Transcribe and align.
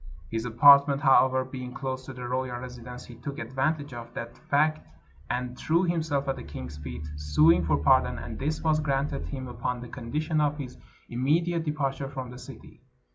His 0.31 0.45
apartment, 0.45 0.99
however, 1.03 1.45
being 1.45 1.75
close 1.75 2.05
to 2.07 2.13
the 2.13 2.27
royal 2.27 2.57
residence, 2.59 3.05
he 3.05 3.17
took 3.17 3.37
advantage 3.37 3.93
of 3.93 4.11
that 4.15 4.35
fact 4.35 4.87
and 5.29 5.55
threw 5.55 5.83
himself 5.83 6.27
at 6.27 6.37
the 6.37 6.43
king's 6.43 6.75
feet, 6.75 7.05
suing 7.17 7.63
for 7.63 7.77
pardon, 7.77 8.17
and 8.17 8.39
this 8.39 8.63
was 8.63 8.79
granted 8.79 9.27
him 9.27 9.47
upon 9.47 9.79
the 9.79 9.87
condition 9.89 10.41
of 10.41 10.57
his 10.57 10.79
imme 11.11 11.45
diate 11.45 11.65
departure 11.65 12.09
from 12.09 12.31
the 12.31 12.39
city. 12.39 12.81